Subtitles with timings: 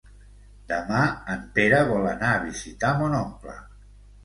[0.71, 1.01] Demà
[1.35, 3.57] en Pere vol anar a visitar mon oncle.